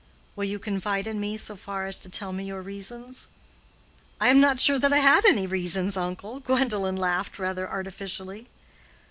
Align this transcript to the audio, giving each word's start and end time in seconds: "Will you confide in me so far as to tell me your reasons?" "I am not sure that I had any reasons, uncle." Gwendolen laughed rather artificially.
"Will 0.35 0.45
you 0.45 0.57
confide 0.57 1.05
in 1.05 1.19
me 1.19 1.37
so 1.37 1.55
far 1.55 1.85
as 1.85 1.99
to 1.99 2.09
tell 2.09 2.33
me 2.33 2.45
your 2.45 2.63
reasons?" 2.63 3.27
"I 4.19 4.29
am 4.29 4.39
not 4.39 4.59
sure 4.59 4.79
that 4.79 4.91
I 4.91 4.97
had 4.97 5.25
any 5.25 5.45
reasons, 5.45 5.95
uncle." 5.95 6.39
Gwendolen 6.39 6.95
laughed 6.95 7.37
rather 7.37 7.69
artificially. 7.69 8.47